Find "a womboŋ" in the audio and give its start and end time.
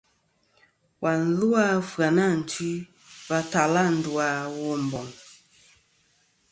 4.27-5.07